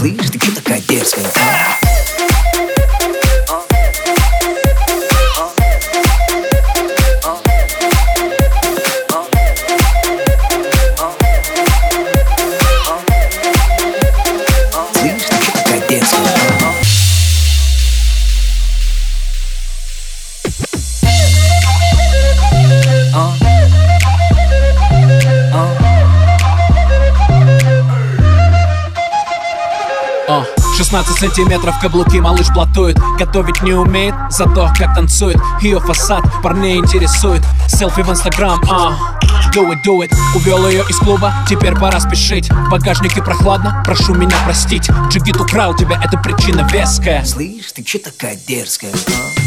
[0.00, 1.26] Слышь, ты чё такая дерзкая,
[30.80, 35.36] 16 сантиметров каблуки малыш платует Готовить не умеет, зато как танцует.
[35.60, 37.42] Ее фасад парней интересует.
[37.68, 39.18] Селфи в инстаграм, а
[39.54, 40.10] Do it, do it.
[40.34, 42.50] Увел ее из клуба, теперь пора спешить.
[42.50, 44.88] В багажнике прохладно, прошу меня простить.
[45.10, 47.26] Джигит украл тебя, это причина веская.
[47.26, 49.39] Слышь, ты чё такая дерзкая, а?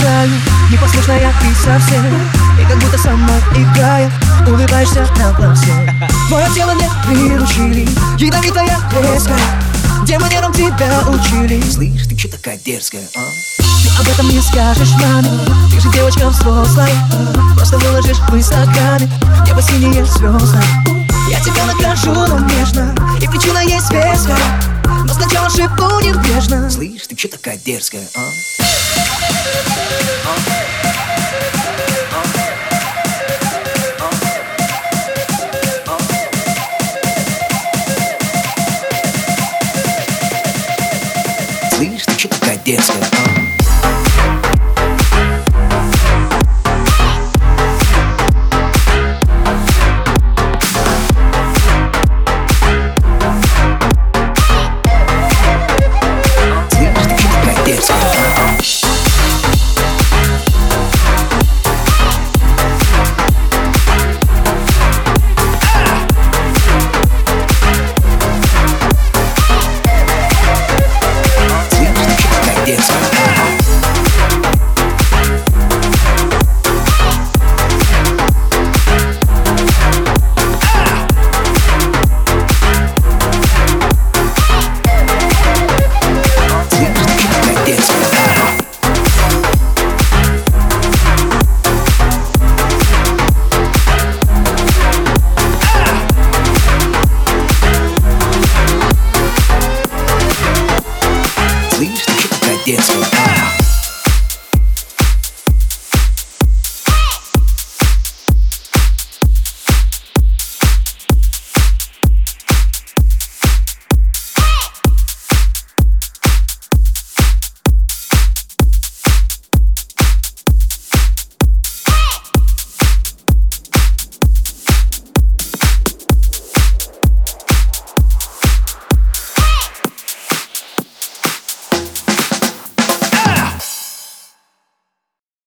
[0.00, 0.32] Краю
[0.70, 2.04] Непослушная ты совсем.
[2.60, 4.10] И как будто сама играя
[4.46, 5.72] Улыбаешься на глазе
[6.28, 7.88] Твое тело не приручили.
[8.18, 9.38] Ядовитая резкая
[10.06, 11.60] Демонером тебя учили.
[11.68, 13.20] Слышь, ты чё такая дерзкая, а?
[13.58, 15.30] Ты об этом не скажешь маме.
[15.68, 16.88] Ты же девочка взрослая.
[17.56, 19.10] Просто выложишь в инстаграме.
[19.46, 20.58] Небо синие звезды
[21.28, 22.94] Я тебя накажу, но нежно.
[23.20, 24.38] И причина есть веская
[25.04, 26.70] Но сначала шепну неизбежно.
[26.70, 28.20] Слышь, ты чё такая дерзкая, а?
[42.76, 43.05] dance.